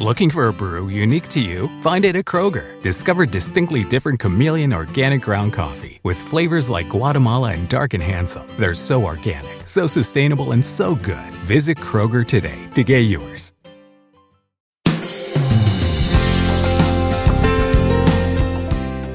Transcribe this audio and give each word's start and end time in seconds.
Looking 0.00 0.28
for 0.28 0.48
a 0.48 0.52
brew 0.52 0.88
unique 0.88 1.28
to 1.28 1.40
you? 1.40 1.68
Find 1.80 2.04
it 2.04 2.16
at 2.16 2.24
Kroger. 2.24 2.82
Discover 2.82 3.26
distinctly 3.26 3.84
different 3.84 4.18
chameleon 4.18 4.72
organic 4.72 5.22
ground 5.22 5.52
coffee 5.52 6.00
with 6.02 6.18
flavors 6.18 6.68
like 6.68 6.88
Guatemala 6.88 7.52
and 7.52 7.68
Dark 7.68 7.94
and 7.94 8.02
Handsome. 8.02 8.44
They're 8.58 8.74
so 8.74 9.04
organic, 9.04 9.68
so 9.68 9.86
sustainable, 9.86 10.50
and 10.50 10.64
so 10.64 10.96
good. 10.96 11.30
Visit 11.46 11.78
Kroger 11.78 12.26
today 12.26 12.58
to 12.74 12.82
get 12.82 13.02
yours. 13.02 13.52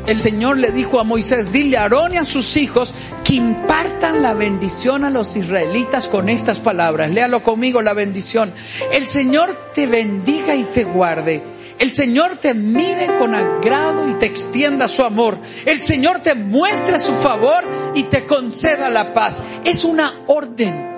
El 0.08 0.22
Señor 0.22 0.58
le 0.58 0.72
dijo 0.72 1.00
a 1.00 1.04
Moisés, 1.04 1.52
dile 1.52 1.78
a 1.78 1.84
Aarón 1.84 2.14
y 2.14 2.18
a 2.18 2.24
sus 2.24 2.56
hijos 2.56 2.96
que 3.30 3.36
impartan 3.36 4.24
la 4.24 4.34
bendición 4.34 5.04
a 5.04 5.12
los 5.12 5.36
israelitas 5.36 6.08
con 6.08 6.30
estas 6.30 6.58
palabras. 6.58 7.12
Léalo 7.12 7.44
conmigo 7.44 7.80
la 7.84 7.94
bendición. 7.94 8.52
El 8.92 9.08
Señor 9.08 9.72
te 9.72 9.86
bendiga 9.86 10.56
y 10.56 10.64
te 10.64 10.84
guarde. 10.84 11.44
El 11.78 11.94
Señor 11.94 12.38
te 12.38 12.56
mire 12.56 13.18
con 13.20 13.36
agrado 13.36 14.10
y 14.10 14.14
te 14.16 14.26
extienda 14.26 14.88
su 14.88 15.04
amor. 15.04 15.38
El 15.64 15.80
Señor 15.82 16.22
te 16.22 16.34
muestre 16.34 16.98
su 16.98 17.14
favor 17.14 17.64
y 17.94 18.04
te 18.04 18.26
conceda 18.26 18.90
la 18.90 19.14
paz. 19.14 19.44
Es 19.64 19.84
una 19.84 20.12
orden. 20.26 20.90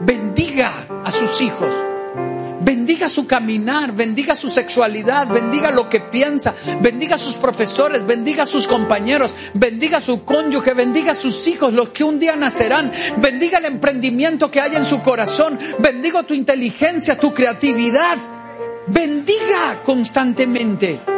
Bendiga 0.00 0.70
a 1.02 1.10
sus 1.10 1.40
hijos. 1.40 1.83
Bendiga 2.64 3.10
su 3.10 3.26
caminar, 3.26 3.92
bendiga 3.92 4.34
su 4.34 4.48
sexualidad, 4.48 5.28
bendiga 5.28 5.70
lo 5.70 5.86
que 5.88 6.00
piensa, 6.00 6.54
bendiga 6.80 7.16
a 7.16 7.18
sus 7.18 7.34
profesores, 7.34 8.06
bendiga 8.06 8.44
a 8.44 8.46
sus 8.46 8.66
compañeros, 8.66 9.34
bendiga 9.52 9.98
a 9.98 10.00
su 10.00 10.24
cónyuge, 10.24 10.72
bendiga 10.72 11.12
a 11.12 11.14
sus 11.14 11.46
hijos, 11.46 11.74
los 11.74 11.90
que 11.90 12.04
un 12.04 12.18
día 12.18 12.36
nacerán, 12.36 12.90
bendiga 13.18 13.58
el 13.58 13.66
emprendimiento 13.66 14.50
que 14.50 14.62
hay 14.62 14.76
en 14.76 14.86
su 14.86 15.02
corazón, 15.02 15.58
bendiga 15.78 16.22
tu 16.22 16.32
inteligencia, 16.32 17.18
tu 17.18 17.34
creatividad, 17.34 18.16
bendiga 18.86 19.82
constantemente. 19.84 21.13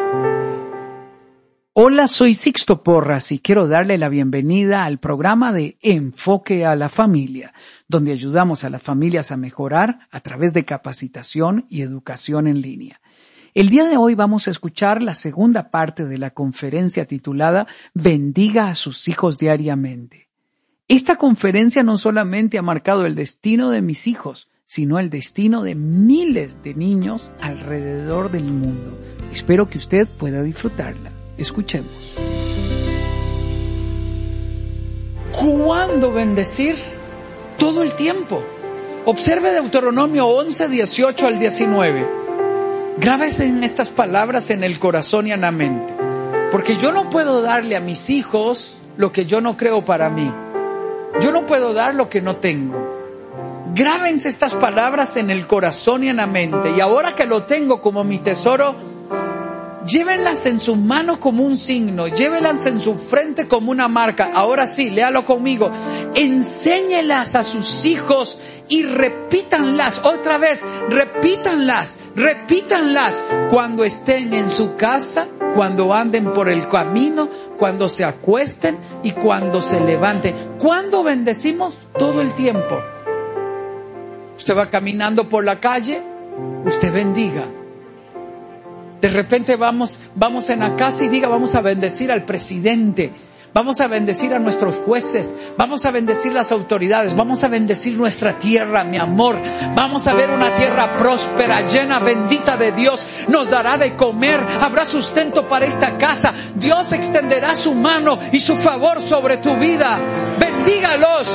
Hola, 1.79 2.09
soy 2.09 2.33
Sixto 2.33 2.83
Porras 2.83 3.33
y 3.33 3.39
quiero 3.39 3.69
darle 3.69 3.99
la 3.99 4.09
bienvenida 4.09 4.87
al 4.87 4.99
programa 4.99 5.53
de 5.53 5.77
Enfoque 5.83 6.65
a 6.65 6.75
la 6.75 6.89
Familia, 6.89 7.53
donde 7.87 8.13
ayudamos 8.13 8.65
a 8.65 8.71
las 8.71 8.83
familias 8.83 9.31
a 9.31 9.37
mejorar 9.37 9.99
a 10.11 10.21
través 10.21 10.55
de 10.55 10.65
capacitación 10.65 11.67
y 11.69 11.83
educación 11.83 12.47
en 12.47 12.63
línea. 12.63 13.03
El 13.53 13.69
día 13.69 13.85
de 13.85 13.99
hoy 13.99 14.15
vamos 14.15 14.49
a 14.49 14.53
escuchar 14.53 15.03
la 15.03 15.13
segunda 15.13 15.71
parte 15.71 16.07
de 16.07 16.17
la 16.17 16.31
conferencia 16.31 17.05
titulada 17.05 17.67
Bendiga 17.93 18.69
a 18.69 18.75
sus 18.75 19.07
hijos 19.07 19.37
diariamente. 19.37 20.31
Esta 20.89 21.17
conferencia 21.17 21.83
no 21.83 21.99
solamente 21.99 22.57
ha 22.57 22.63
marcado 22.63 23.05
el 23.05 23.15
destino 23.15 23.69
de 23.69 23.83
mis 23.83 24.07
hijos, 24.07 24.49
sino 24.65 24.99
el 24.99 25.11
destino 25.11 25.63
de 25.63 25.75
miles 25.75 26.63
de 26.63 26.73
niños 26.73 27.31
alrededor 27.43 28.31
del 28.31 28.45
mundo. 28.45 28.99
Espero 29.31 29.69
que 29.69 29.77
usted 29.77 30.09
pueda 30.09 30.43
disfrutarla. 30.43 31.16
Escuchemos. 31.39 31.91
¿Cuándo 35.33 36.13
bendecir? 36.13 36.77
Todo 37.59 37.83
el 37.83 37.95
tiempo. 37.95 38.43
Observe 39.05 39.53
Deuteronomio 39.53 40.27
11, 40.27 40.69
18 40.69 41.27
al 41.27 41.39
19. 41.39 42.07
Grábese 42.99 43.45
en 43.45 43.63
estas 43.63 43.91
palabras 43.91 44.51
en 44.51 44.65
el 44.65 44.79
corazón 44.79 45.27
y 45.27 45.33
en 45.33 45.43
la 45.43 45.53
mente. 45.53 45.95
Porque 46.51 46.77
yo 46.77 46.91
no 46.91 47.11
puedo 47.11 47.43
darle 47.43 47.77
a 47.77 47.81
mis 47.81 48.09
hijos 48.09 48.79
lo 48.97 49.13
que 49.13 49.27
yo 49.27 49.41
no 49.41 49.57
creo 49.57 49.85
para 49.85 50.09
mí. 50.09 50.33
Yo 51.21 51.33
no 51.33 51.47
puedo 51.47 51.75
dar 51.75 51.95
lo 51.95 52.09
que 52.09 52.21
no 52.21 52.37
tengo. 52.37 52.97
Grábense 53.75 54.29
estas 54.29 54.55
palabras 54.55 55.17
en 55.17 55.31
el 55.31 55.47
corazón 55.47 56.05
y 56.05 56.09
en 56.09 56.17
la 56.17 56.27
mente. 56.27 56.73
Y 56.77 56.81
ahora 56.81 57.15
que 57.15 57.27
lo 57.27 57.45
tengo 57.45 57.83
como 57.83 58.05
mi 58.05 58.19
tesoro, 58.19 58.75
llévenlas 59.87 60.47
en 60.47 60.59
sus 60.59 60.77
manos 60.77 61.19
como 61.19 61.45
un 61.45 61.57
signo, 61.57 62.09
llévenlas 62.09 62.67
en 62.67 62.81
su 62.81 62.95
frente 62.99 63.47
como 63.47 63.71
una 63.71 63.89
marca. 63.89 64.31
Ahora 64.35 64.67
sí, 64.67 64.91
léalo 64.91 65.25
conmigo. 65.25 65.71
Enséñelas 66.15 67.35
a 67.35 67.43
sus 67.43 67.85
hijos 67.85 68.39
y 68.69 68.83
repítanlas 68.83 69.99
otra 69.99 70.39
vez, 70.39 70.65
repítanlas, 70.89 71.97
repítanlas 72.15 73.25
cuando 73.51 73.85
estén 73.85 74.33
en 74.35 74.51
su 74.51 74.77
casa, 74.77 75.29
cuando 75.55 75.95
anden 75.95 76.33
por 76.33 76.49
el 76.49 76.69
camino, 76.69 77.29
cuando 77.57 77.89
se 77.89 78.05
acuesten 78.05 78.79
y 79.03 79.13
cuando 79.13 79.63
se 79.63 79.81
levanten. 79.81 80.57
¿Cuándo 80.59 81.03
bendecimos? 81.03 81.75
Todo 81.99 82.21
el 82.21 82.33
tiempo. 82.33 82.81
Usted 84.37 84.57
va 84.57 84.69
caminando 84.69 85.29
por 85.29 85.45
la 85.45 85.61
calle, 85.61 86.03
usted 86.65 86.93
bendiga. 86.93 87.45
De 89.01 89.09
repente 89.09 89.57
vamos, 89.57 89.99
vamos 90.15 90.49
en 90.51 90.61
la 90.61 90.77
casa 90.77 91.05
y 91.05 91.09
diga, 91.09 91.29
vamos 91.29 91.55
a 91.55 91.61
bendecir 91.61 92.11
al 92.11 92.25
presidente, 92.25 93.13
vamos 93.53 93.81
a 93.81 93.89
bendecir 93.89 94.35
a 94.35 94.39
nuestros 94.39 94.77
jueces, 94.77 95.33
vamos 95.57 95.85
a 95.85 95.91
bendecir 95.91 96.33
las 96.33 96.51
autoridades, 96.53 97.15
vamos 97.15 97.45
a 97.45 97.49
bendecir 97.49 97.97
nuestra 97.97 98.39
tierra, 98.39 98.85
mi 98.85 98.97
amor, 98.97 99.39
vamos 99.75 100.07
a 100.07 100.15
ver 100.15 100.31
una 100.31 100.57
tierra 100.57 100.97
próspera, 100.97 101.67
llena, 101.69 101.99
bendita 102.01 102.57
de 102.57 102.73
Dios, 102.73 103.05
nos 103.29 103.51
dará 103.51 103.79
de 103.79 103.97
comer, 103.97 104.41
habrá 104.61 104.85
sustento 104.85 105.47
para 105.47 105.67
esta 105.67 105.99
casa, 105.99 106.35
Dios 106.55 106.93
extenderá 106.93 107.55
su 107.55 107.75
mano 107.75 108.19
y 108.33 108.39
su 108.39 108.57
favor 108.57 109.01
sobre 109.01 109.39
tu 109.39 109.57
vida, 109.57 109.99
bendígalos, 110.67 111.29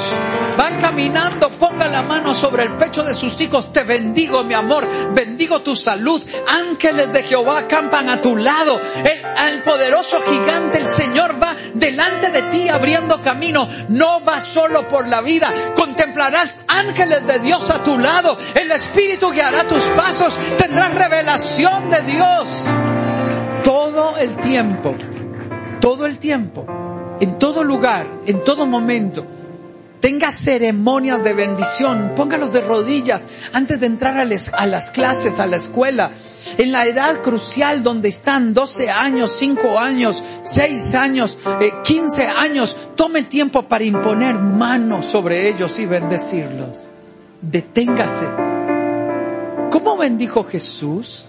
van 0.58 0.82
caminando, 0.82 1.52
ponga 1.52 1.88
la 1.88 2.02
mano 2.02 2.36
sobre 2.36 2.64
el 2.64 2.72
pecho 2.74 3.04
de 3.04 3.16
sus 3.16 3.40
hijos, 3.40 3.72
te 3.72 3.84
bendigo 3.84 4.44
mi 4.44 4.54
amor, 4.54 4.86
bendigo 5.14 5.62
tu 5.62 5.74
salud, 5.74 6.22
ángeles 6.50 7.14
de 7.14 7.24
Jehová 7.24 7.60
acampan 7.60 8.10
a 8.10 8.22
tu 8.22 8.36
lado, 8.36 8.82
el, 8.98 9.54
el 9.54 9.64
poderoso 9.64 10.22
gigante, 10.22 10.80
el 10.80 10.90
Señor 10.90 11.42
va 11.42 11.56
delante 11.74 12.30
de 12.30 12.42
ti 12.44 12.68
abriendo 12.68 13.22
camino, 13.22 13.70
no 13.88 14.20
vas 14.20 14.44
solo 14.44 14.90
por 14.90 15.08
la 15.08 15.22
vida, 15.22 15.54
contemplarás 15.76 16.66
ángeles 16.68 17.26
de 17.26 17.40
Dios 17.40 17.72
a 17.72 17.82
tu 17.84 17.98
lado, 17.98 18.38
el 18.54 18.70
Espíritu 18.70 19.32
guiará 19.32 19.66
tus 19.66 19.86
pasos, 19.86 20.38
tendrás 20.58 20.94
revelación 20.94 21.90
de 21.90 22.02
Dios. 22.02 22.50
Todo 23.64 24.18
el 24.18 24.36
tiempo, 24.38 24.94
todo 25.80 26.06
el 26.06 26.18
tiempo, 26.18 26.66
en 27.22 27.38
todo 27.40 27.64
lugar, 27.64 28.08
en 28.26 28.44
todo 28.44 28.66
momento. 28.66 29.26
Tenga 30.02 30.32
ceremonias 30.32 31.24
de 31.24 31.34
bendición, 31.34 32.14
póngalos 32.18 32.52
de 32.52 32.62
rodillas 32.62 33.24
antes 33.54 33.80
de 33.80 33.86
entrar 33.86 34.18
a, 34.18 34.26
las 34.26 34.90
clases, 34.90 35.40
a 35.40 35.46
la 35.46 35.58
escuela. 35.58 36.12
En 36.58 36.72
la 36.72 36.88
edad 36.88 37.22
crucial 37.22 37.84
donde 37.84 38.10
están 38.10 38.56
12 38.56 38.90
años, 38.90 39.36
5 39.38 39.78
años, 39.78 40.24
6 40.42 40.96
años, 40.96 41.38
eh, 41.60 41.72
15 41.84 42.26
años, 42.26 42.76
tome 42.96 43.22
tiempo 43.22 43.62
para 43.62 43.84
imponer 43.84 44.40
manos 44.40 45.06
sobre 45.06 45.48
ellos 45.48 45.78
y 45.78 45.86
bendecirlos. 45.86 46.90
Deténgase. 47.40 48.26
¿Cómo 49.70 49.98
bendijo 49.98 50.44
Jesús? 50.44 51.28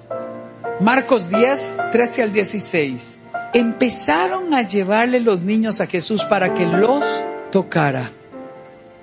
Marcos 0.81 1.29
10, 1.29 1.77
13 1.93 2.23
al 2.23 2.33
16. 2.33 3.19
Empezaron 3.53 4.55
a 4.55 4.63
llevarle 4.63 5.21
los 5.21 5.43
niños 5.43 5.81
a 5.81 5.87
Jesús 5.87 6.25
para 6.25 6.55
que 6.55 6.65
los 6.67 7.05
tocara. 7.51 8.11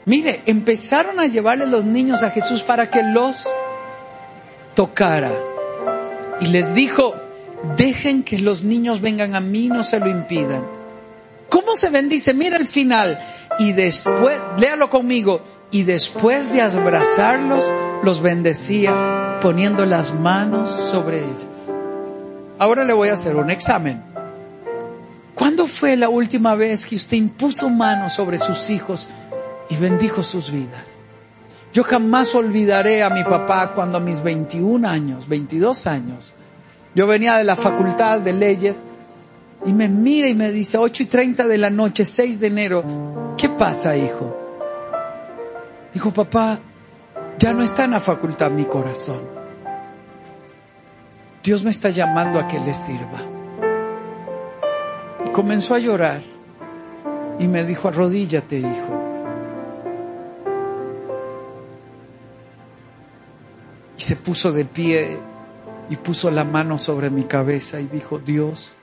Mire, 0.06 0.42
empezaron 0.48 1.20
a 1.20 1.28
llevarle 1.28 1.68
los 1.68 1.86
niños 1.86 2.24
a 2.24 2.32
Jesús 2.32 2.64
para 2.64 2.90
que 2.90 3.04
los 3.04 3.48
tocara. 4.74 5.32
Y 6.42 6.48
les 6.48 6.74
dijo, 6.74 7.14
dejen 7.78 8.24
que 8.24 8.40
los 8.40 8.64
niños 8.64 9.02
vengan 9.02 9.36
a 9.36 9.40
mí, 9.40 9.68
no 9.68 9.84
se 9.84 10.00
lo 10.00 10.10
impidan. 10.10 10.64
¿Cómo 11.50 11.76
se 11.76 11.90
bendice? 11.90 12.34
Mira 12.34 12.58
el 12.58 12.66
final. 12.66 13.20
Y 13.60 13.74
después, 13.74 14.40
léalo 14.58 14.90
conmigo, 14.90 15.42
y 15.72 15.84
después 15.84 16.52
de 16.52 16.62
abrazarlos, 16.62 17.64
los 18.04 18.22
bendecía 18.22 19.40
poniendo 19.42 19.86
las 19.86 20.14
manos 20.14 20.70
sobre 20.70 21.20
ellos. 21.20 21.48
Ahora 22.58 22.84
le 22.84 22.94
voy 22.94 23.10
a 23.10 23.14
hacer 23.14 23.36
un 23.36 23.50
examen. 23.50 24.09
¿Cuándo 25.40 25.68
fue 25.68 25.96
la 25.96 26.10
última 26.10 26.54
vez 26.54 26.86
que 26.86 26.98
usted 26.98 27.16
impuso 27.16 27.70
manos 27.70 28.12
sobre 28.12 28.38
sus 28.38 28.70
hijos 28.70 29.08
y 29.70 29.78
bendijo 29.78 30.22
sus 30.22 30.52
vidas? 30.52 30.96
Yo 31.72 31.86
jamás 31.86 32.36
olvidaré 32.36 33.04
a 33.04 33.10
mi 33.10 33.24
papá 33.24 33.72
cuando 33.74 34.00
a 34.00 34.02
mis 34.02 34.22
21 34.22 34.86
años, 34.86 35.30
22 35.30 35.88
años, 35.88 36.34
Yo 36.94 37.08
venía 37.08 37.38
de 37.38 37.46
la 37.46 37.56
facultad 37.56 38.20
de 38.20 38.34
leyes 38.34 38.80
y 39.66 39.72
me 39.72 39.88
mira 39.88 40.28
y 40.28 40.34
me 40.34 40.52
dice, 40.52 40.78
8 40.78 41.04
y 41.04 41.06
30 41.06 41.48
de 41.48 41.58
la 41.58 41.70
noche, 41.70 42.04
6 42.04 42.40
de 42.42 42.48
enero, 42.48 43.36
¿qué 43.38 43.48
pasa, 43.48 43.96
hijo? 43.96 44.36
Dijo, 45.94 46.12
papá, 46.12 46.60
ya 47.38 47.54
no 47.54 47.64
está 47.64 47.86
en 47.86 47.92
la 47.92 48.02
facultad 48.02 48.52
mi 48.52 48.66
corazón. 48.66 49.22
Dios 51.42 51.64
me 51.64 51.72
está 51.72 51.90
llamando 51.90 52.40
a 52.40 52.48
que 52.48 52.60
le 52.60 52.74
sirva. 52.74 53.39
Comenzó 55.40 55.74
a 55.74 55.80
llorar 55.80 56.20
y 57.40 57.48
me 57.48 57.64
dijo, 57.64 57.88
arrodíllate, 57.88 58.58
hijo. 58.58 59.06
Y 63.98 64.02
se 64.02 64.18
puso 64.18 64.52
de 64.52 64.66
pie 64.66 65.18
y 65.90 65.96
puso 65.96 66.30
la 66.30 66.44
mano 66.44 66.78
sobre 66.78 67.10
mi 67.10 67.24
cabeza 67.24 67.80
y 67.80 67.86
dijo, 67.86 68.20
Dios, 68.20 68.74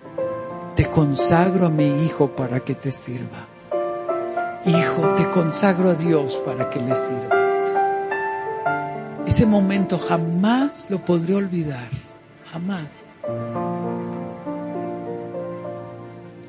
te 0.74 0.90
consagro 0.90 1.66
a 1.66 1.68
mi 1.68 2.06
hijo 2.06 2.28
para 2.28 2.60
que 2.60 2.74
te 2.74 2.90
sirva. 2.90 3.44
Hijo, 4.64 5.10
te 5.14 5.28
consagro 5.28 5.90
a 5.90 5.94
Dios 5.94 6.36
para 6.36 6.70
que 6.70 6.80
le 6.80 6.96
sirvas. 6.96 7.50
Ese 9.26 9.44
momento 9.44 9.98
jamás 9.98 10.86
lo 10.88 11.04
podré 11.04 11.34
olvidar, 11.34 11.90
jamás. 12.50 12.94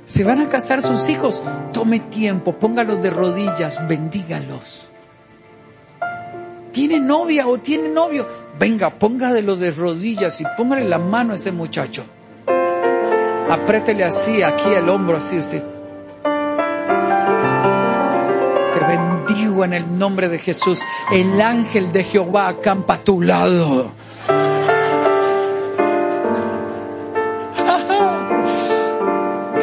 Se 0.08 0.24
van 0.24 0.40
a 0.40 0.48
casar 0.50 0.82
sus 0.82 1.10
hijos, 1.10 1.44
tome 1.74 2.00
tiempo, 2.00 2.54
póngalos 2.54 3.02
de 3.02 3.10
rodillas, 3.10 3.86
bendígalos. 3.90 4.90
¿Tiene 6.72 7.02
novia 7.02 7.46
o 7.46 7.58
tiene 7.58 7.90
novio? 7.90 8.26
Venga, 8.58 8.90
póngalo 8.90 9.58
de 9.58 9.72
rodillas 9.72 10.40
y 10.40 10.46
póngale 10.56 10.88
la 10.88 10.98
mano 10.98 11.34
a 11.34 11.36
ese 11.36 11.52
muchacho. 11.52 12.06
Apriétele 13.50 14.06
así, 14.06 14.42
aquí 14.44 14.70
el 14.70 14.88
hombro, 14.88 15.18
así 15.18 15.40
usted. 15.40 15.62
Te 18.74 18.80
bendigo 18.80 19.66
en 19.66 19.74
el 19.74 20.00
nombre 20.00 20.30
de 20.30 20.40
Jesús. 20.40 20.80
El 21.12 21.42
ángel 21.42 21.92
de 21.92 22.06
Jehová 22.06 22.48
acampa 22.48 22.94
a 22.94 23.04
tu 23.04 23.22
lado. 23.22 23.92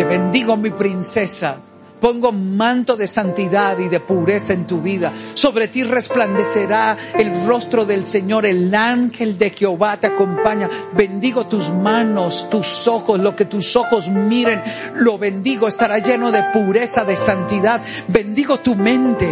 Bendigo, 0.08 0.56
mi 0.56 0.70
princesa. 0.70 1.58
Pongo 2.00 2.32
manto 2.32 2.96
de 2.96 3.06
santidad 3.06 3.78
y 3.78 3.88
de 3.88 3.98
pureza 3.98 4.52
en 4.52 4.66
tu 4.66 4.82
vida. 4.82 5.10
Sobre 5.32 5.68
ti 5.68 5.84
resplandecerá 5.84 6.98
el 7.14 7.46
rostro 7.46 7.86
del 7.86 8.04
Señor. 8.04 8.44
El 8.44 8.74
ángel 8.74 9.38
de 9.38 9.50
Jehová 9.50 9.96
te 9.96 10.08
acompaña. 10.08 10.68
Bendigo 10.92 11.46
tus 11.46 11.70
manos, 11.70 12.50
tus 12.50 12.86
ojos, 12.88 13.18
lo 13.18 13.34
que 13.34 13.46
tus 13.46 13.74
ojos 13.76 14.08
miren. 14.10 14.62
Lo 14.96 15.16
bendigo. 15.16 15.66
Estará 15.66 15.98
lleno 15.98 16.30
de 16.30 16.42
pureza, 16.52 17.06
de 17.06 17.16
santidad. 17.16 17.80
Bendigo 18.08 18.60
tu 18.60 18.74
mente. 18.74 19.30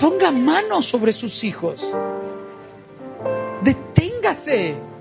Ponga 0.00 0.32
manos 0.32 0.86
sobre 0.86 1.12
sus 1.12 1.44
hijos. 1.44 1.94
Deténgase. 3.62 4.93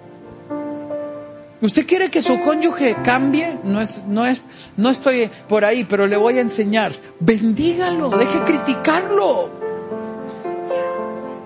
¿Usted 1.63 1.88
quiere 1.88 2.12
que 2.12 2.21
su 2.21 2.42
cónyuge 2.42 2.98
cambie? 3.06 3.57
No 3.63 3.80
es, 3.80 4.04
no 4.06 4.25
es, 4.25 4.42
no 4.75 4.89
estoy 4.89 5.30
por 5.48 5.63
ahí, 5.63 5.86
pero 5.86 6.06
le 6.06 6.18
voy 6.18 6.38
a 6.38 6.42
enseñar. 6.42 6.92
Bendígalo, 7.21 8.10
deje 8.10 8.38
criticarlo. 8.44 9.50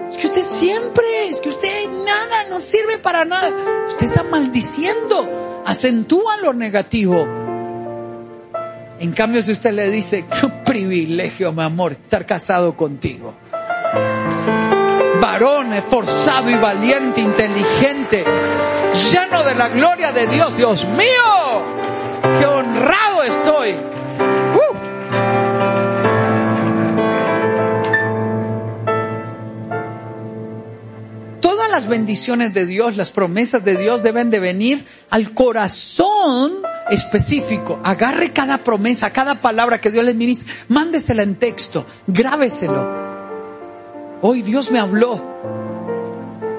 Es 0.10 0.18
que 0.18 0.26
usted 0.26 0.42
siempre, 0.42 1.28
es 1.28 1.40
que 1.40 1.50
usted 1.50 1.88
nada, 2.04 2.46
no 2.50 2.60
sirve 2.60 2.98
para 2.98 3.26
nada. 3.26 3.52
Usted 3.88 4.08
está 4.08 4.24
maldiciendo, 4.24 5.62
acentúa 5.68 6.38
lo 6.38 6.52
negativo. 6.52 7.24
En 9.00 9.12
cambio, 9.12 9.44
si 9.44 9.52
usted 9.52 9.72
le 9.72 9.92
dice, 9.92 10.26
qué 10.26 10.48
privilegio, 10.66 11.54
mi 11.54 11.62
amor, 11.62 11.92
estar 11.92 12.26
casado 12.26 12.76
contigo. 12.76 13.36
Varón 15.28 15.74
esforzado 15.74 16.50
y 16.50 16.56
valiente, 16.56 17.20
inteligente, 17.20 18.24
lleno 19.12 19.44
de 19.44 19.56
la 19.56 19.68
gloria 19.68 20.14
de 20.14 20.26
Dios. 20.28 20.56
Dios 20.56 20.86
mío, 20.86 21.64
qué 22.40 22.46
honrado 22.46 23.24
estoy. 23.24 23.72
¡Uh! 23.72 24.76
Todas 31.42 31.70
las 31.72 31.90
bendiciones 31.90 32.54
de 32.54 32.66
Dios, 32.66 32.96
las 32.96 33.12
promesas 33.12 33.66
de 33.66 33.76
Dios 33.76 34.04
deben 34.04 34.30
de 34.30 34.40
venir 34.40 34.86
al 35.10 35.34
corazón 35.34 36.54
específico. 36.90 37.82
Agarre 37.84 38.32
cada 38.32 38.60
promesa, 38.60 39.12
cada 39.12 39.42
palabra 39.42 39.82
que 39.82 39.92
Dios 39.92 40.06
le 40.06 40.14
ministre, 40.14 40.48
mándesela 40.70 41.24
en 41.24 41.36
texto, 41.36 41.86
grábeselo. 42.08 43.07
Hoy 44.22 44.42
Dios 44.42 44.72
me 44.72 44.80
habló 44.80 45.22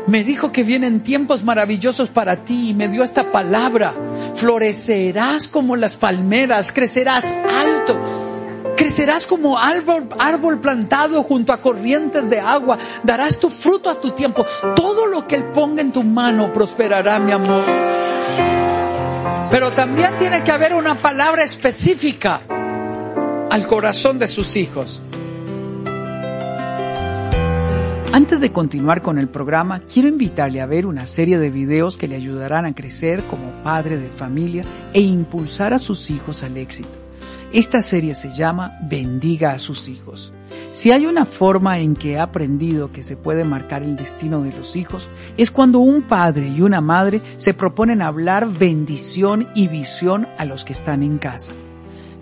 me 0.09 0.25
dijo 0.25 0.51
que 0.51 0.65
vienen 0.65 1.01
tiempos 1.01 1.45
maravillosos 1.45 2.09
para 2.09 2.37
ti 2.37 2.71
y 2.71 2.75
me 2.75 2.89
dio 2.89 3.05
esta 3.05 3.31
palabra. 3.31 3.95
Florecerás 4.35 5.47
como 5.47 5.77
las 5.77 5.97
palmeras, 5.97 6.73
crecerás 6.73 7.27
alto, 7.27 8.01
crecerás 8.75 9.27
como 9.27 9.59
árbol, 9.59 10.09
árbol 10.19 10.61
plantado 10.61 11.23
junto 11.25 11.53
a 11.53 11.61
corrientes 11.61 12.31
de 12.31 12.41
agua, 12.41 12.79
darás 13.03 13.39
tu 13.39 13.51
fruto 13.51 13.91
a 13.91 14.01
tu 14.01 14.13
tiempo. 14.13 14.47
Todo 14.75 15.07
lo 15.07 15.29
que 15.29 15.37
Él 15.37 15.45
ponga 15.53 15.83
en 15.83 15.93
tu 15.93 16.03
mano 16.03 16.55
prosperará, 16.55 17.19
mi 17.19 17.33
amor. 17.33 17.67
Pero 19.51 19.73
también 19.73 20.13
tiene 20.19 20.43
que 20.43 20.53
haber 20.53 20.73
una 20.73 21.03
palabra 21.03 21.45
específica 21.45 22.41
al 23.51 23.67
corazón 23.67 24.19
de 24.19 24.29
sus 24.29 24.57
hijos. 24.57 25.03
Antes 28.11 28.41
de 28.41 28.53
continuar 28.53 29.03
con 29.03 29.19
el 29.19 29.29
programa, 29.29 29.81
quiero 29.81 30.09
invitarle 30.09 30.63
a 30.63 30.67
ver 30.67 30.87
una 30.87 31.07
serie 31.07 31.39
de 31.39 31.51
videos 31.51 31.99
que 31.99 32.09
le 32.09 32.17
ayudarán 32.17 32.65
a 32.65 32.75
crecer 32.75 33.23
como 33.25 33.53
padre 33.63 33.99
de 33.99 34.09
familia 34.09 34.65
e 34.95 35.01
impulsar 35.03 35.75
a 35.75 35.79
sus 35.79 36.09
hijos 36.11 36.43
al 36.43 36.57
éxito. 36.57 36.89
Esta 37.53 37.83
serie 37.83 38.15
se 38.15 38.33
llama 38.35 38.73
Bendiga 38.89 39.53
a 39.53 39.59
sus 39.59 39.91
hijos. 39.91 40.33
Si 40.71 40.91
hay 40.91 41.05
una 41.05 41.27
forma 41.27 41.81
en 41.81 41.95
que 41.95 42.13
he 42.13 42.19
aprendido 42.19 42.93
que 42.93 43.03
se 43.03 43.17
puede 43.17 43.45
marcar 43.45 43.83
el 43.83 43.97
destino 43.97 44.43
de 44.43 44.53
los 44.53 44.75
hijos, 44.75 45.11
es 45.37 45.51
cuando 45.51 45.79
un 45.81 46.01
padre 46.01 46.49
y 46.49 46.63
una 46.63 46.81
madre 46.81 47.21
se 47.37 47.53
proponen 47.53 48.01
hablar 48.01 48.49
bendición 48.49 49.49
y 49.55 49.69
visión 49.69 50.27
a 50.39 50.47
los 50.47 50.65
que 50.65 50.73
están 50.73 51.03
en 51.03 51.19
casa. 51.19 51.53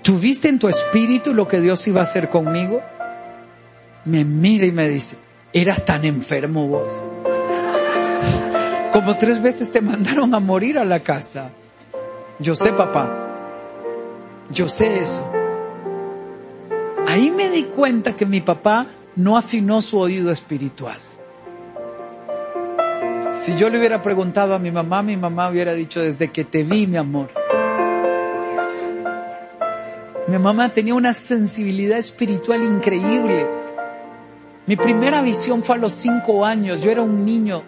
¿tuviste 0.02 0.48
en 0.48 0.58
tu 0.58 0.68
espíritu 0.68 1.32
lo 1.32 1.48
que 1.48 1.60
Dios 1.60 1.86
iba 1.86 2.00
a 2.00 2.04
hacer 2.04 2.28
conmigo? 2.28 2.82
Me 4.04 4.24
mira 4.24 4.66
y 4.66 4.72
me 4.72 4.88
dice, 4.88 5.16
eras 5.52 5.84
tan 5.84 6.04
enfermo 6.04 6.66
vos. 6.68 6.92
Como 8.92 9.16
tres 9.16 9.40
veces 9.42 9.72
te 9.72 9.80
mandaron 9.80 10.34
a 10.34 10.40
morir 10.40 10.78
a 10.78 10.84
la 10.84 11.00
casa. 11.00 11.50
Yo 12.38 12.54
sé, 12.54 12.72
papá. 12.72 13.08
Yo 14.50 14.68
sé 14.68 15.02
eso. 15.02 15.22
Ahí 17.06 17.30
me 17.30 17.48
di 17.48 17.64
cuenta 17.64 18.14
que 18.14 18.26
mi 18.26 18.40
papá 18.40 18.86
no 19.16 19.36
afinó 19.36 19.80
su 19.80 19.98
oído 19.98 20.32
espiritual. 20.32 20.98
Si 23.32 23.56
yo 23.56 23.68
le 23.68 23.78
hubiera 23.78 24.02
preguntado 24.02 24.54
a 24.54 24.58
mi 24.58 24.70
mamá, 24.70 25.02
mi 25.02 25.16
mamá 25.16 25.48
hubiera 25.48 25.72
dicho, 25.74 26.00
desde 26.00 26.28
que 26.28 26.44
te 26.44 26.62
vi, 26.62 26.86
mi 26.86 26.96
amor. 26.96 27.28
Mi 30.26 30.38
mamá 30.38 30.70
tenía 30.70 30.94
una 30.94 31.14
sensibilidad 31.14 31.98
espiritual 31.98 32.62
increíble. 32.62 33.46
Mi 34.66 34.76
primera 34.76 35.20
visión 35.20 35.62
fue 35.62 35.76
a 35.76 35.78
los 35.78 35.92
cinco 35.92 36.44
años. 36.44 36.80
Yo 36.80 36.90
era 36.90 37.02
un 37.02 37.24
niño. 37.24 37.62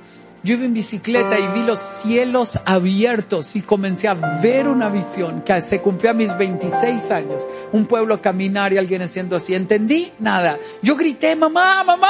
Yo 0.46 0.54
iba 0.54 0.64
en 0.64 0.74
bicicleta 0.74 1.40
y 1.40 1.48
vi 1.48 1.64
los 1.64 1.80
cielos 1.80 2.56
abiertos 2.64 3.56
y 3.56 3.62
comencé 3.62 4.06
a 4.06 4.14
ver 4.14 4.68
una 4.68 4.88
visión 4.88 5.40
que 5.40 5.60
se 5.60 5.80
cumplió 5.80 6.12
a 6.12 6.14
mis 6.14 6.38
26 6.38 7.10
años. 7.10 7.44
Un 7.72 7.86
pueblo 7.86 8.22
caminar 8.22 8.72
y 8.72 8.78
alguien 8.78 9.02
haciendo 9.02 9.34
así. 9.34 9.56
¿Entendí? 9.56 10.12
Nada. 10.20 10.56
Yo 10.82 10.94
grité, 10.94 11.34
mamá, 11.34 11.82
mamá. 11.82 12.06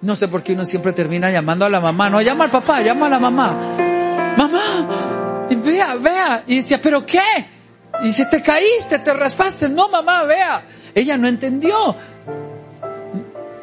No 0.00 0.16
sé 0.16 0.26
por 0.26 0.42
qué 0.42 0.54
uno 0.54 0.64
siempre 0.64 0.92
termina 0.92 1.30
llamando 1.30 1.64
a 1.64 1.70
la 1.70 1.78
mamá. 1.78 2.10
No, 2.10 2.20
llama 2.20 2.42
al 2.42 2.50
papá, 2.50 2.82
llama 2.82 3.06
a 3.06 3.10
la 3.10 3.18
mamá. 3.20 3.56
Mamá, 4.36 5.46
vea, 5.64 5.94
vea. 5.94 6.42
Y 6.48 6.56
decía, 6.56 6.80
¿pero 6.82 7.06
qué? 7.06 7.20
Y 8.02 8.10
si 8.10 8.28
te 8.28 8.42
caíste, 8.42 8.98
te 8.98 9.14
raspaste. 9.14 9.68
No, 9.68 9.88
mamá, 9.88 10.24
vea. 10.24 10.60
Ella 10.92 11.16
no 11.16 11.28
entendió. 11.28 11.94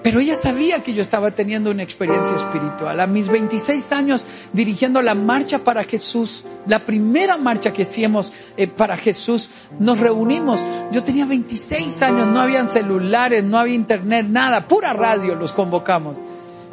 Pero 0.03 0.19
ella 0.19 0.35
sabía 0.35 0.81
que 0.81 0.93
yo 0.93 1.01
estaba 1.01 1.31
teniendo 1.31 1.69
una 1.69 1.83
experiencia 1.83 2.35
espiritual. 2.35 2.99
A 2.99 3.05
mis 3.05 3.27
26 3.27 3.91
años 3.91 4.25
dirigiendo 4.51 5.01
la 5.01 5.13
marcha 5.13 5.59
para 5.59 5.83
Jesús, 5.83 6.43
la 6.65 6.79
primera 6.79 7.37
marcha 7.37 7.71
que 7.71 7.83
hicimos 7.83 8.31
eh, 8.57 8.67
para 8.67 8.97
Jesús, 8.97 9.49
nos 9.79 9.99
reunimos. 9.99 10.63
Yo 10.91 11.03
tenía 11.03 11.25
26 11.25 12.01
años, 12.01 12.27
no 12.27 12.39
habían 12.39 12.67
celulares, 12.67 13.43
no 13.43 13.59
había 13.59 13.75
internet, 13.75 14.25
nada, 14.27 14.67
pura 14.67 14.93
radio 14.93 15.35
los 15.35 15.51
convocamos. 15.51 16.17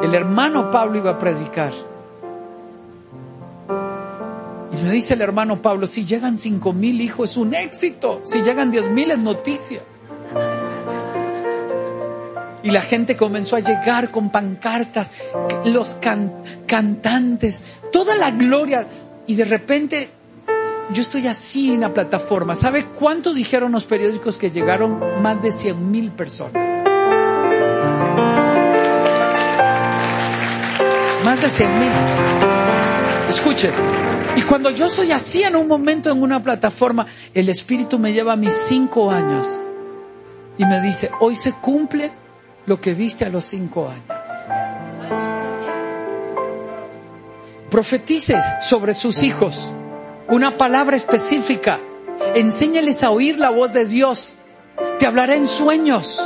El 0.03 0.15
hermano 0.15 0.71
Pablo 0.71 0.99
iba 0.99 1.11
a 1.11 1.19
predicar. 1.19 1.73
Y 4.73 4.83
me 4.83 4.91
dice 4.91 5.15
el 5.15 5.21
hermano 5.21 5.61
Pablo, 5.61 5.87
si 5.87 6.07
llegan 6.07 6.39
cinco 6.39 6.73
mil 6.73 7.01
hijos 7.03 7.33
es 7.33 7.37
un 7.37 7.53
éxito, 7.53 8.23
si 8.25 8.41
llegan 8.41 8.71
diez 8.71 8.89
mil 8.89 9.11
es 9.11 9.19
noticia. 9.19 9.81
Y 12.62 12.71
la 12.71 12.83
gente 12.83 13.17
comenzó 13.17 13.57
a 13.57 13.61
llegar 13.61 14.11
con 14.11 14.31
pancartas, 14.31 15.12
los 15.65 15.97
cantantes, 16.67 17.65
toda 17.93 18.17
la 18.17 18.31
gloria. 18.31 18.87
Y 19.27 19.35
de 19.35 19.45
repente 19.45 20.11
yo 20.93 21.03
estoy 21.03 21.27
así 21.27 21.73
en 21.73 21.83
la 21.83 21.93
plataforma. 21.93 22.57
¿Sabe 22.57 22.87
cuánto 22.87 23.33
dijeron 23.33 23.73
los 23.73 23.85
periódicos 23.85 24.38
que 24.38 24.50
llegaron? 24.50 25.23
Más 25.23 25.43
de 25.43 25.53
cien 25.53 25.91
mil 25.91 26.11
personas. 26.11 26.83
Más 31.25 31.41
de 31.41 31.50
cien 31.50 31.79
mil. 31.79 31.93
Escuche, 33.29 33.71
y 34.37 34.43
cuando 34.43 34.71
yo 34.71 34.87
estoy 34.87 35.12
así 35.12 35.43
en 35.43 35.57
un 35.57 35.69
momento 35.69 36.11
en 36.11 36.23
una 36.23 36.43
plataforma, 36.43 37.07
el 37.35 37.49
Espíritu 37.50 37.99
me 37.99 38.12
lleva 38.12 38.33
a 38.33 38.37
mis 38.37 38.55
cinco 38.55 39.11
años 39.11 39.47
y 40.57 40.65
me 40.65 40.81
dice, 40.81 41.11
hoy 41.21 41.37
se 41.37 41.53
cumple 41.53 42.11
lo 42.69 42.81
que 42.81 42.95
viste 42.95 43.25
a 43.25 43.31
los 43.31 43.45
cinco 43.45 43.89
años. 43.89 44.05
Profetices 47.71 48.45
sobre 48.63 48.95
sus 48.95 49.23
hijos 49.23 49.73
una 50.29 50.59
palabra 50.59 50.97
específica. 50.97 51.81
Enséñales 52.35 53.03
a 53.03 53.11
oír 53.11 53.39
la 53.39 53.51
voz 53.51 53.73
de 53.73 53.87
Dios. 53.87 54.35
Te 54.99 55.07
hablará 55.07 55.35
en 55.35 55.49
sueños. 55.49 56.21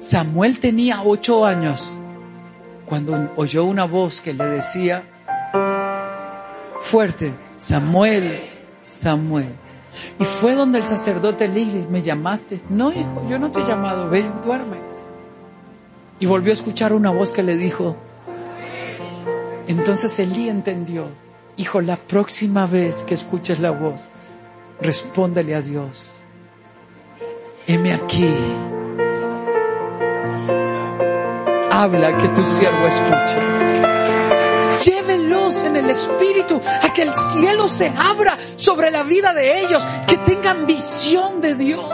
Samuel 0.00 0.58
tenía 0.58 1.02
ocho 1.04 1.46
años 1.46 1.88
cuando 2.84 3.32
oyó 3.36 3.64
una 3.64 3.84
voz 3.84 4.20
que 4.20 4.34
le 4.34 4.44
decía 4.44 5.04
fuerte, 6.80 7.34
Samuel, 7.56 8.42
Samuel. 8.80 9.48
Y 10.20 10.24
fue 10.24 10.54
donde 10.54 10.78
el 10.78 10.86
sacerdote 10.86 11.48
le 11.48 11.64
dijo, 11.64 11.90
¿me 11.90 12.02
llamaste? 12.02 12.60
No, 12.68 12.92
hijo, 12.92 13.26
yo 13.28 13.38
no 13.38 13.50
te 13.50 13.60
he 13.60 13.66
llamado, 13.66 14.08
ve, 14.08 14.24
duerme. 14.44 14.95
Y 16.18 16.26
volvió 16.26 16.52
a 16.52 16.54
escuchar 16.54 16.92
una 16.92 17.10
voz 17.10 17.30
que 17.30 17.42
le 17.42 17.56
dijo, 17.56 17.96
entonces 19.66 20.18
Elí 20.18 20.48
entendió, 20.48 21.08
hijo, 21.56 21.80
la 21.80 21.96
próxima 21.96 22.66
vez 22.66 23.04
que 23.04 23.14
escuches 23.14 23.58
la 23.58 23.70
voz, 23.70 24.08
respóndele 24.80 25.54
a 25.54 25.60
Dios, 25.60 26.10
heme 27.66 27.92
aquí, 27.92 28.32
habla 31.70 32.16
que 32.16 32.28
tu 32.28 32.44
siervo 32.46 32.86
escuche. 32.86 33.56
Llévenlos 34.84 35.64
en 35.64 35.76
el 35.76 35.90
Espíritu 35.90 36.60
a 36.82 36.92
que 36.92 37.02
el 37.02 37.14
cielo 37.14 37.66
se 37.66 37.92
abra 37.96 38.36
sobre 38.56 38.90
la 38.90 39.02
vida 39.02 39.32
de 39.34 39.60
ellos, 39.60 39.86
que 40.06 40.16
tengan 40.18 40.66
visión 40.66 41.40
de 41.40 41.54
Dios. 41.54 41.90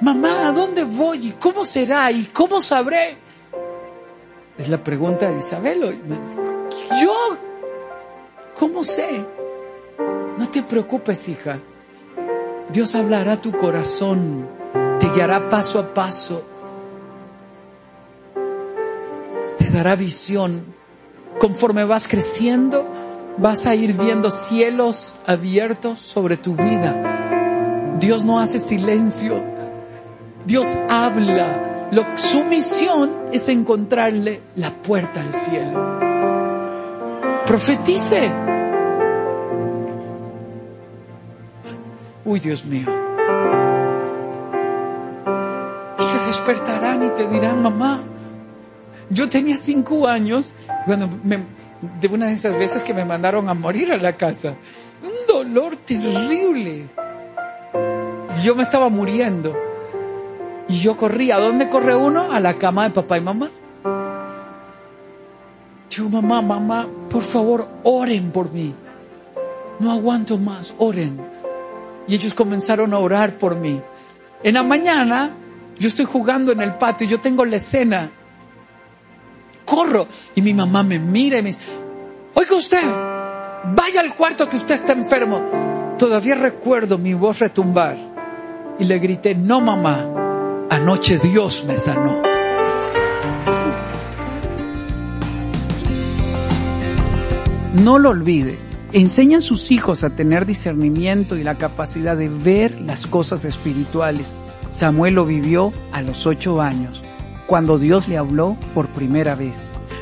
Mamá, 0.00 0.39
¿a 0.50 0.52
dónde 0.52 0.84
voy? 0.84 1.28
¿Y 1.28 1.32
cómo 1.32 1.64
será? 1.64 2.10
¿Y 2.10 2.24
cómo 2.26 2.60
sabré? 2.60 3.16
Es 4.58 4.68
la 4.68 4.82
pregunta 4.82 5.30
de 5.30 5.38
Isabel. 5.38 6.00
¿Yo? 7.00 7.14
¿Cómo 8.58 8.84
sé? 8.84 9.24
No 10.38 10.48
te 10.50 10.62
preocupes, 10.62 11.28
hija. 11.28 11.58
Dios 12.70 12.94
hablará 12.94 13.40
tu 13.40 13.52
corazón, 13.52 14.48
te 15.00 15.08
guiará 15.08 15.48
paso 15.48 15.78
a 15.78 15.94
paso 15.94 16.44
dará 19.70 19.96
visión. 19.96 20.64
Conforme 21.38 21.84
vas 21.84 22.06
creciendo, 22.06 22.86
vas 23.38 23.66
a 23.66 23.74
ir 23.74 23.94
viendo 23.94 24.30
cielos 24.30 25.16
abiertos 25.26 26.00
sobre 26.00 26.36
tu 26.36 26.54
vida. 26.54 27.96
Dios 27.98 28.24
no 28.24 28.38
hace 28.38 28.58
silencio. 28.58 29.59
Dios 30.46 30.68
habla. 30.88 31.88
Lo, 31.92 32.16
su 32.16 32.44
misión 32.44 33.10
es 33.32 33.48
encontrarle 33.48 34.42
la 34.56 34.70
puerta 34.70 35.20
al 35.20 35.34
cielo. 35.34 36.00
Profetice. 37.46 38.30
Uy, 42.24 42.38
Dios 42.38 42.64
mío. 42.64 42.86
Y 45.98 46.02
se 46.02 46.18
despertarán 46.26 47.06
y 47.06 47.08
te 47.10 47.26
dirán, 47.28 47.62
mamá, 47.62 48.04
yo 49.08 49.28
tenía 49.28 49.56
cinco 49.56 50.06
años, 50.06 50.52
bueno, 50.86 51.08
de 52.00 52.08
una 52.08 52.28
de 52.28 52.34
esas 52.34 52.56
veces 52.56 52.84
que 52.84 52.94
me 52.94 53.04
mandaron 53.04 53.48
a 53.48 53.54
morir 53.54 53.92
a 53.92 53.96
la 53.96 54.16
casa. 54.16 54.54
Un 55.02 55.26
dolor 55.26 55.76
terrible. 55.76 56.86
Yo 58.44 58.54
me 58.54 58.62
estaba 58.62 58.88
muriendo. 58.88 59.69
Y 60.70 60.80
yo 60.80 60.96
corría. 60.96 61.36
¿A 61.36 61.40
dónde 61.40 61.68
corre 61.68 61.94
uno? 61.94 62.32
A 62.32 62.40
la 62.40 62.54
cama 62.54 62.84
de 62.84 62.90
papá 62.90 63.18
y 63.18 63.20
mamá. 63.20 63.50
Yo, 65.90 66.08
mamá, 66.08 66.40
mamá, 66.40 66.86
por 67.10 67.22
favor, 67.22 67.66
oren 67.82 68.30
por 68.30 68.52
mí. 68.52 68.72
No 69.80 69.90
aguanto 69.90 70.38
más, 70.38 70.72
oren. 70.78 71.20
Y 72.06 72.14
ellos 72.14 72.32
comenzaron 72.32 72.94
a 72.94 72.98
orar 72.98 73.34
por 73.34 73.56
mí. 73.56 73.80
En 74.44 74.54
la 74.54 74.62
mañana, 74.62 75.30
yo 75.78 75.88
estoy 75.88 76.06
jugando 76.06 76.52
en 76.52 76.60
el 76.60 76.74
patio, 76.74 77.08
yo 77.08 77.20
tengo 77.20 77.44
la 77.44 77.56
escena 77.56 78.10
corro. 79.70 80.08
Y 80.34 80.42
mi 80.42 80.52
mamá 80.52 80.82
me 80.82 80.98
mira 80.98 81.38
y 81.38 81.42
me 81.42 81.48
dice, 81.50 81.60
oiga 82.34 82.56
usted, 82.56 82.82
vaya 83.74 84.00
al 84.00 84.14
cuarto 84.14 84.48
que 84.48 84.56
usted 84.56 84.74
está 84.74 84.92
enfermo. 84.92 85.40
Todavía 85.98 86.34
recuerdo 86.34 86.98
mi 86.98 87.14
voz 87.14 87.38
retumbar 87.38 87.96
y 88.78 88.84
le 88.84 88.98
grité, 88.98 89.34
no 89.34 89.60
mamá, 89.60 90.19
anoche 90.70 91.18
Dios 91.18 91.64
me 91.66 91.78
sanó. 91.78 92.22
No 97.82 97.98
lo 97.98 98.10
olvide, 98.10 98.58
enseña 98.92 99.38
a 99.38 99.40
sus 99.42 99.70
hijos 99.70 100.04
a 100.04 100.10
tener 100.10 100.46
discernimiento 100.46 101.36
y 101.36 101.42
la 101.42 101.56
capacidad 101.56 102.16
de 102.16 102.28
ver 102.28 102.80
las 102.80 103.06
cosas 103.06 103.44
espirituales. 103.44 104.32
Samuel 104.70 105.14
lo 105.14 105.26
vivió 105.26 105.72
a 105.92 106.02
los 106.02 106.26
ocho 106.26 106.60
años 106.60 107.02
cuando 107.46 107.78
Dios 107.78 108.06
le 108.06 108.16
habló 108.16 108.56
por 108.74 108.86
primera 108.88 109.34
vez. 109.34 109.56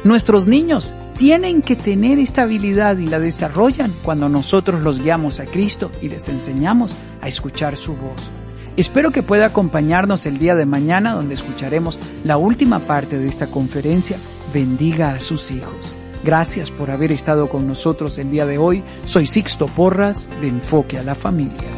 Nuestros 0.04 0.46
niños 0.46 0.94
tienen 1.16 1.62
que 1.62 1.76
tener 1.76 2.18
esta 2.18 2.42
habilidad 2.42 2.98
y 2.98 3.06
la 3.06 3.18
desarrollan 3.18 3.92
cuando 4.02 4.28
nosotros 4.28 4.82
los 4.82 5.00
guiamos 5.00 5.40
a 5.40 5.46
Cristo 5.46 5.90
y 6.02 6.08
les 6.08 6.28
enseñamos 6.28 6.94
a 7.22 7.28
escuchar 7.28 7.76
su 7.76 7.96
voz. 7.96 8.37
Espero 8.78 9.10
que 9.10 9.24
pueda 9.24 9.46
acompañarnos 9.46 10.24
el 10.24 10.38
día 10.38 10.54
de 10.54 10.64
mañana 10.64 11.12
donde 11.12 11.34
escucharemos 11.34 11.98
la 12.22 12.36
última 12.36 12.78
parte 12.78 13.18
de 13.18 13.26
esta 13.26 13.48
conferencia, 13.48 14.18
Bendiga 14.54 15.14
a 15.14 15.18
sus 15.18 15.50
hijos. 15.50 15.92
Gracias 16.22 16.70
por 16.70 16.92
haber 16.92 17.10
estado 17.10 17.48
con 17.48 17.66
nosotros 17.66 18.18
el 18.18 18.30
día 18.30 18.46
de 18.46 18.56
hoy. 18.56 18.84
Soy 19.04 19.26
Sixto 19.26 19.66
Porras 19.66 20.30
de 20.40 20.46
Enfoque 20.46 20.96
a 20.96 21.02
la 21.02 21.16
Familia. 21.16 21.77